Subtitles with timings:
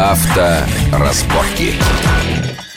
[0.00, 1.74] Авторазборки.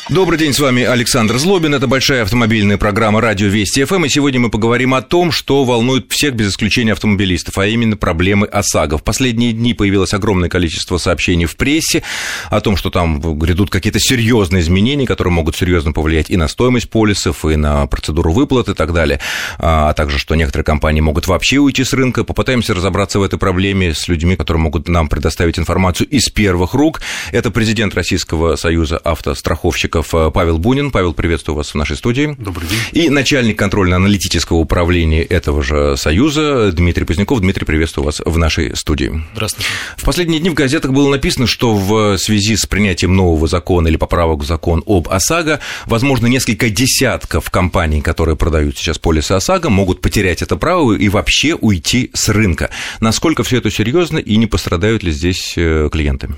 [0.10, 1.74] Добрый день, с вами Александр Злобин.
[1.74, 4.04] Это большая автомобильная программа «Радио Вести ФМ».
[4.04, 8.46] И сегодня мы поговорим о том, что волнует всех без исключения автомобилистов, а именно проблемы
[8.46, 8.98] ОСАГО.
[8.98, 12.04] В последние дни появилось огромное количество сообщений в прессе
[12.50, 16.90] о том, что там грядут какие-то серьезные изменения, которые могут серьезно повлиять и на стоимость
[16.90, 19.22] полисов, и на процедуру выплат и так далее.
[19.58, 22.26] А также, что некоторые компании могут вообще уйти с рынка.
[22.26, 27.00] Попытаемся разобраться в этой проблеме с людьми, которые могут нам предоставить информацию из первых рук.
[27.32, 30.92] Это президент Российского союза автостраховщиков Новиков э, Павел Бунин.
[30.92, 32.36] Павел, приветствую вас в нашей студии.
[32.40, 32.80] Добрый день.
[32.94, 37.40] И начальник контрольно-аналитического управления этого же союза Дмитрий Поздняков.
[37.42, 39.24] Дмитрий, приветствую вас в нашей студии.
[39.34, 39.70] Здравствуйте.
[39.98, 43.98] В последние дни в газетах было написано, что в связи с принятием нового закона или
[43.98, 50.02] поправок в закон об ОСАГО, возможно, несколько десятков компаний, которые продают сейчас полисы ОСАГО, могут
[50.02, 52.70] потерять это право и вообще уйти с рынка.
[53.00, 56.30] Насколько все это серьезно и не пострадают ли здесь э, клиенты?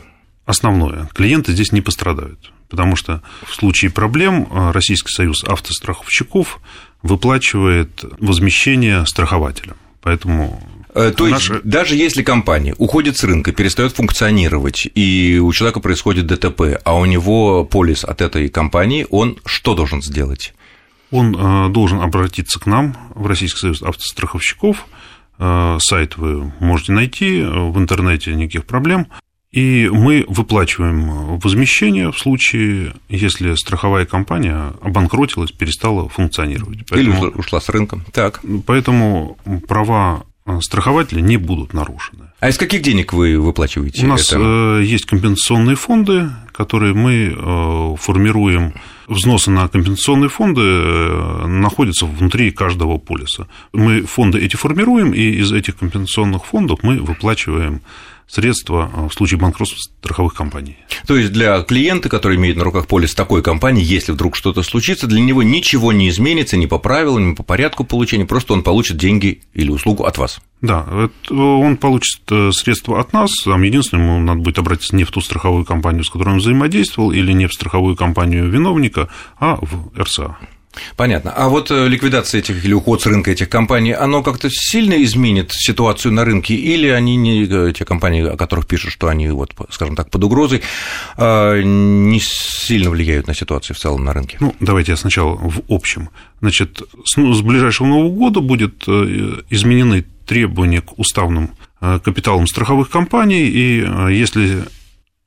[0.45, 1.09] Основное.
[1.13, 6.59] Клиенты здесь не пострадают потому что в случае проблем э, Российский союз автостраховщиков
[7.03, 9.77] выплачивает возмещение страхователям.
[10.01, 10.61] Поэтому
[10.93, 11.61] э, то есть, Наша...
[11.63, 17.05] даже если компания уходит с рынка, перестает функционировать, и у человека происходит ДТП, а у
[17.05, 20.53] него полис от этой компании, он что должен сделать?
[21.11, 24.85] Он э, должен обратиться к нам в Российский союз автостраховщиков.
[25.37, 29.07] Сайт вы можете найти в интернете, никаких проблем.
[29.55, 36.79] И мы выплачиваем возмещение в случае, если страховая компания обанкротилась, перестала функционировать.
[36.89, 38.01] Поэтому, Или ушла с рынка.
[38.11, 38.41] Так.
[38.65, 40.25] Поэтому права
[40.59, 42.25] страхователя не будут нарушены.
[42.41, 44.05] А из каких денег вы выплачиваете?
[44.05, 44.41] У нас это?
[44.41, 48.73] Э, есть компенсационные фонды, которые мы э, формируем.
[49.07, 53.47] Взносы на компенсационные фонды э, находятся внутри каждого полиса.
[53.71, 57.81] Мы фонды эти формируем, и из этих компенсационных фондов мы выплачиваем
[58.27, 60.77] средства э, в случае банкротства страховых компаний.
[61.07, 65.07] То есть для клиента, который имеет на руках полис такой компании, если вдруг что-то случится,
[65.07, 68.97] для него ничего не изменится ни по правилам, ни по порядку получения, просто он получит
[68.97, 70.39] деньги или услугу от вас.
[70.61, 75.11] Да, он получит э, средства от нас, там единственное, ему надо будет обратиться не в
[75.11, 79.91] ту страховую компанию, с которой он взаимодействовал, или не в страховую компанию виновника, а в
[79.99, 80.37] РСА.
[80.95, 81.31] Понятно.
[81.31, 85.51] А вот э, ликвидация этих или уход с рынка этих компаний, оно как-то сильно изменит
[85.51, 89.53] ситуацию на рынке, или они не э, те компании, о которых пишут, что они вот,
[89.69, 90.61] скажем так, под угрозой,
[91.17, 94.37] а, не сильно влияют на ситуацию в целом на рынке?
[94.39, 96.09] Ну, давайте я сначала в общем.
[96.41, 103.43] Значит, с, ну, ближайшего Нового года будет э, изменены требования к уставным капиталам страховых компаний,
[103.47, 104.63] и если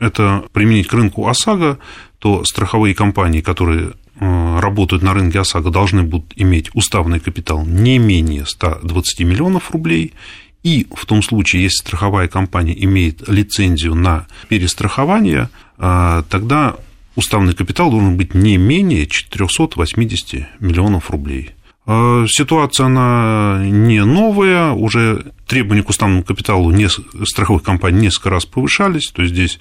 [0.00, 1.78] это применить к рынку ОСАГО,
[2.18, 8.46] то страховые компании, которые работают на рынке ОСАГО, должны будут иметь уставный капитал не менее
[8.46, 10.12] 120 миллионов рублей,
[10.62, 16.76] и в том случае, если страховая компания имеет лицензию на перестрахование, э, тогда
[17.14, 21.50] уставный капитал должен быть не менее 480 миллионов рублей.
[21.86, 26.88] Э, ситуация, она не новая, уже требования к уставному капиталу не,
[27.24, 29.58] страховых компаний несколько раз повышались, то есть здесь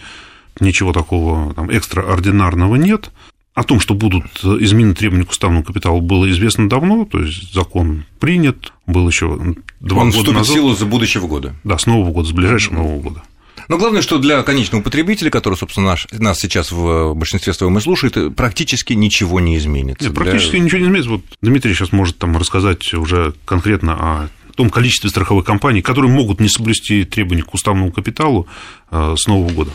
[0.59, 3.12] ничего такого там, экстраординарного нет.
[3.57, 8.06] О том, что будут изменены требования к уставному капиталу, было известно давно, то есть закон
[8.19, 9.35] принят, был еще
[9.79, 10.47] два Он года вступит назад.
[10.47, 11.56] в силу за будущего года.
[11.63, 13.23] Да, с Нового года, с ближайшего Нового года.
[13.68, 17.81] Но главное, что для конечного потребителя, который, собственно, наш, нас сейчас в большинстве своем и
[17.81, 20.06] слушает, практически ничего не изменится.
[20.06, 20.59] Нет, практически для...
[20.59, 21.09] ничего не изменится.
[21.09, 26.39] Вот Дмитрий сейчас может там рассказать уже конкретно о том количестве страховых компаний, которые могут
[26.39, 28.45] не соблюсти требования к уставному капиталу
[28.91, 29.72] э, с Нового года.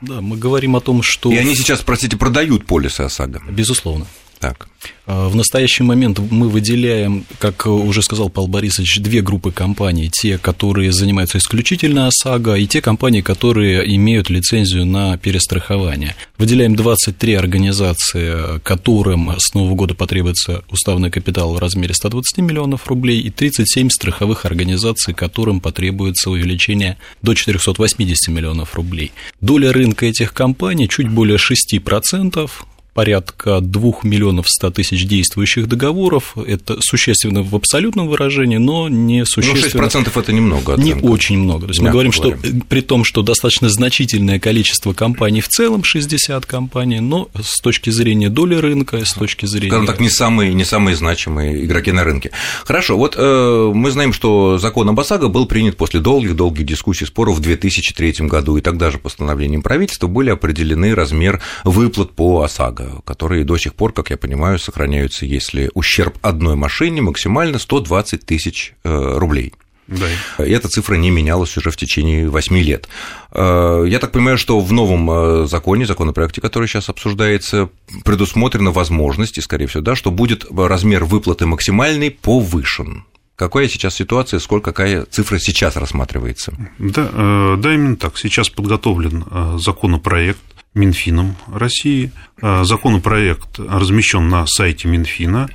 [0.00, 1.30] Да, мы говорим о том, что...
[1.30, 3.42] И они сейчас, простите, продают полисы ОСАГО.
[3.50, 4.06] Безусловно.
[4.44, 4.68] Так.
[5.06, 10.10] А, в настоящий момент мы выделяем, как уже сказал Павел Борисович, две группы компаний.
[10.12, 16.14] Те, которые занимаются исключительно ОСАГО, и те компании, которые имеют лицензию на перестрахование.
[16.36, 23.20] Выделяем 23 организации, которым с Нового года потребуется уставный капитал в размере 120 миллионов рублей,
[23.20, 29.12] и 37 страховых организаций, которым потребуется увеличение до 480 миллионов рублей.
[29.40, 32.50] Доля рынка этих компаний чуть более 6%,
[32.94, 36.36] порядка 2 миллионов 100 тысяч действующих договоров.
[36.36, 39.82] Это существенно в абсолютном выражении, но не ну, существенно.
[39.82, 40.74] Ну, 6% это немного.
[40.74, 41.00] Оценка.
[41.00, 41.66] Не очень много.
[41.66, 45.84] То есть мы говорим, говорим, что при том, что достаточно значительное количество компаний в целом,
[45.84, 49.70] 60 компаний, но с точки зрения доли рынка, с точки зрения...
[49.70, 52.30] Скажем так, не самые, не самые значимые игроки на рынке.
[52.64, 57.36] Хорошо, вот э, мы знаем, что закон об ОСАГО был принят после долгих-долгих дискуссий, споров
[57.36, 63.44] в 2003 году, и тогда же постановлением правительства были определены размер выплат по ОСАГО которые
[63.44, 69.18] до сих пор, как я понимаю, сохраняются, если ущерб одной машине максимально 120 тысяч э,
[69.18, 69.52] рублей.
[69.86, 70.06] Да.
[70.44, 72.88] И эта цифра не менялась уже в течение 8 лет.
[73.32, 77.68] Э, я так понимаю, что в новом э, законе, законопроекте, который сейчас обсуждается,
[78.04, 83.04] предусмотрена возможность, и, скорее всего, да, что будет размер выплаты максимальный повышен.
[83.36, 86.54] Какая сейчас ситуация, сколько какая цифра сейчас рассматривается?
[86.78, 88.16] Да, да, именно так.
[88.16, 89.24] Сейчас подготовлен
[89.58, 90.38] законопроект
[90.74, 92.10] Минфином России.
[92.40, 95.48] Законопроект размещен на сайте Минфина,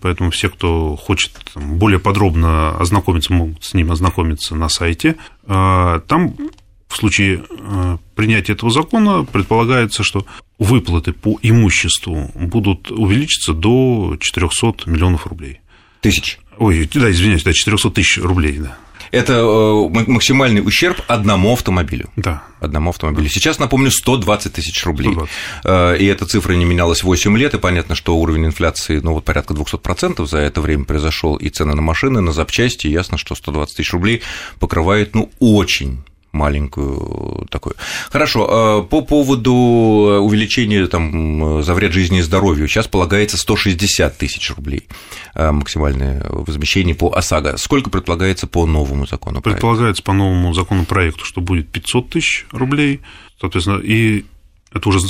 [0.00, 5.16] поэтому все, кто хочет более подробно ознакомиться, могут с ним ознакомиться на сайте.
[5.46, 6.34] Там
[6.88, 7.44] в случае
[8.14, 10.26] принятия этого закона предполагается, что
[10.58, 15.60] выплаты по имуществу будут увеличиться до 400 миллионов рублей.
[16.00, 16.38] Тысяч.
[16.56, 18.76] Ой, да, извиняюсь, да, 400 тысяч рублей, да.
[19.10, 22.10] Это э, максимальный ущерб одному автомобилю.
[22.16, 22.42] Да.
[22.60, 23.28] Одному автомобилю.
[23.28, 25.12] Сейчас, напомню, 120 тысяч рублей.
[25.12, 25.34] 120.
[25.64, 29.24] Э, и эта цифра не менялась 8 лет, и понятно, что уровень инфляции, ну, вот
[29.24, 33.76] порядка 200% за это время произошел, и цены на машины, на запчасти, ясно, что 120
[33.76, 34.22] тысяч рублей
[34.58, 36.02] покрывает, ну, очень
[36.32, 37.74] маленькую такую.
[38.10, 44.50] Хорошо, а по поводу увеличения там, за вред жизни и здоровью, сейчас полагается 160 тысяч
[44.54, 44.88] рублей
[45.34, 47.56] а, максимальное возмещение по ОСАГО.
[47.56, 49.40] Сколько предполагается по новому закону?
[49.40, 53.00] Предполагается по новому законопроекту, что будет 500 тысяч рублей,
[53.40, 54.24] соответственно, и
[54.72, 55.00] это уже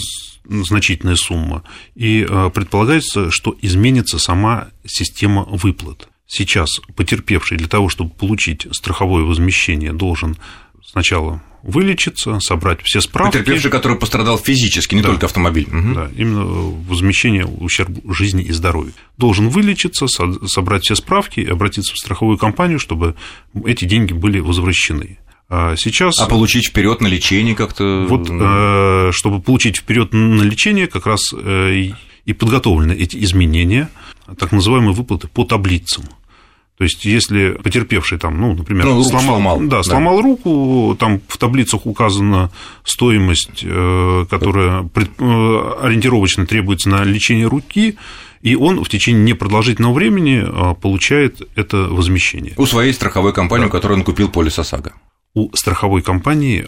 [0.44, 1.62] значительная сумма.
[1.94, 6.08] И предполагается, что изменится сама система выплат.
[6.30, 10.36] Сейчас потерпевший для того, чтобы получить страховое возмещение, должен
[10.90, 13.38] сначала вылечиться, собрать все справки.
[13.38, 15.08] Потерпевший, который пострадал физически, не да.
[15.08, 15.67] только автомобиль.
[15.67, 15.94] Угу.
[15.94, 18.94] Да, именно возмещение ущерба жизни и здоровью.
[19.17, 23.17] Должен вылечиться, собрать все справки и обратиться в страховую компанию, чтобы
[23.67, 25.19] эти деньги были возвращены.
[25.50, 26.20] А сейчас...
[26.20, 28.06] А получить вперед на лечение как-то?
[28.08, 31.93] Вот, э, чтобы получить вперед на лечение, как раз э,
[32.25, 33.88] и подготовлены эти изменения,
[34.38, 36.05] так называемые выплаты по таблицам.
[36.78, 40.22] То есть, если потерпевший там, ну, например, ну, сломал, сломал, да, сломал да.
[40.22, 42.52] руку, там в таблицах указана
[42.84, 47.96] стоимость, э, которая э, ориентировочно требуется на лечение руки,
[48.42, 52.54] и он в течение непродолжительного времени э, получает это возмещение.
[52.56, 53.69] У своей страховой компании, да.
[53.70, 54.92] у которой он купил полис ОСАГО.
[55.34, 56.64] У страховой компании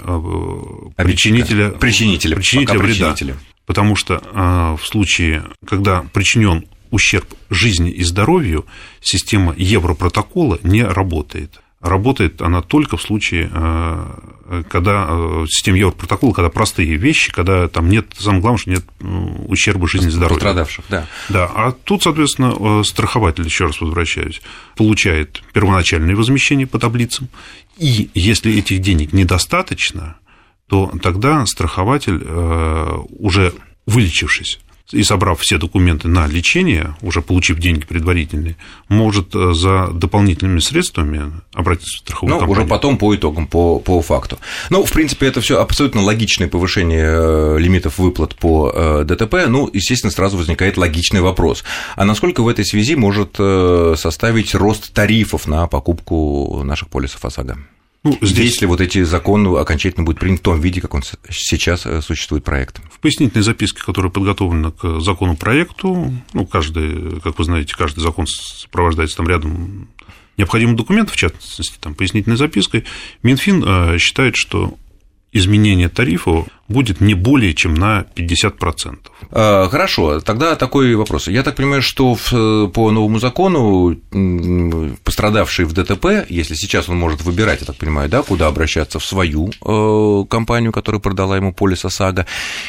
[0.96, 3.12] причинителя, причинителя, причинителя вреда.
[3.12, 3.36] Причинителя.
[3.64, 4.20] Потому что
[4.80, 8.66] в случае, когда причинен ущерб жизни и здоровью,
[9.00, 11.60] система Европротокола не работает.
[11.80, 17.88] Работает она только в случае, э, когда э, система Европротокола, когда простые вещи, когда там
[17.88, 18.84] нет, самое главное, что нет
[19.48, 20.40] ущерба жизни и здоровью.
[20.40, 21.06] Пострадавших, да.
[21.30, 24.42] Да, а тут, соответственно, э, страхователь, еще раз возвращаюсь,
[24.76, 27.28] получает первоначальное возмещение по таблицам,
[27.78, 30.18] и если этих денег недостаточно,
[30.68, 32.22] то тогда страхователь,
[33.18, 33.54] уже
[33.86, 34.60] вылечившись,
[34.92, 38.56] и собрав все документы на лечение, уже получив деньги предварительные,
[38.88, 42.62] может э, за дополнительными средствами обратиться в страховую ну, компанию.
[42.62, 44.38] уже потом по итогам, по, по факту.
[44.70, 49.46] Ну, в принципе, это все абсолютно логичное повышение э, лимитов выплат по э, ДТП.
[49.48, 51.64] Ну, естественно, сразу возникает логичный вопрос.
[51.96, 53.36] А насколько в этой связи может
[53.98, 57.58] составить рост тарифов на покупку наших полисов ОСАГО?
[58.02, 58.52] Ну, здесь...
[58.52, 62.44] Если вот эти законы окончательно будут приняты в том виде, как он сейчас э, существует
[62.44, 62.80] проект.
[62.90, 69.18] В пояснительной записке, которая подготовлена к законопроекту, ну, каждый, как вы знаете, каждый закон сопровождается
[69.18, 69.88] там рядом
[70.38, 72.86] необходимых документов, в частности, там, пояснительной запиской,
[73.22, 74.78] Минфин э, считает, что
[75.32, 78.96] изменение тарифа будет не более чем на 50%.
[79.32, 81.28] А, хорошо, тогда такой вопрос.
[81.28, 82.16] Я так понимаю, что
[82.72, 83.96] по новому закону
[85.04, 89.04] пострадавший в ДТП, если сейчас он может выбирать, я так понимаю, да, куда обращаться, в
[89.04, 92.26] свою э, компанию, которая продала ему полис ОСАГО,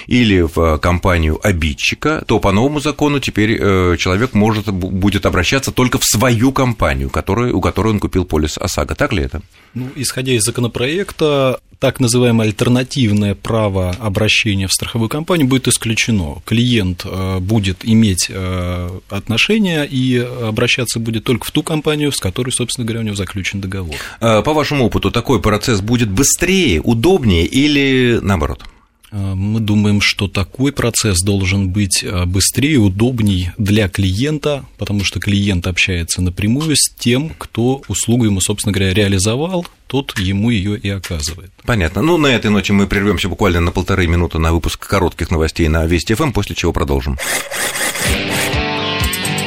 [0.07, 5.99] или в компанию обидчика, то по новому закону теперь э, человек может, будет обращаться только
[5.99, 8.95] в свою компанию, которую, у которой он купил полис ОСАГО.
[8.95, 9.41] Так ли это?
[9.73, 16.41] Ну, исходя из законопроекта, так называемое альтернативное право обращения в страховую компанию будет исключено.
[16.45, 22.51] Клиент э, будет иметь э, отношения и обращаться будет только в ту компанию, с которой,
[22.51, 23.95] собственно говоря, у него заключен договор.
[24.19, 28.63] Э, по вашему опыту, такой процесс будет быстрее, удобнее или наоборот?
[29.11, 35.19] Э, мы думаем, что такой процесс должен быть э, быстрее, удобней для клиента, потому что
[35.19, 40.89] клиент общается напрямую с тем, кто услугу ему, собственно говоря, реализовал, тот ему ее и
[40.89, 41.51] оказывает.
[41.63, 42.01] Понятно.
[42.01, 45.85] Ну, на этой ноте мы прервемся буквально на полторы минуты на выпуск коротких новостей на
[45.85, 47.17] Вести ФМ, после чего продолжим.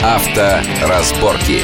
[0.02, 1.62] Авторазборки.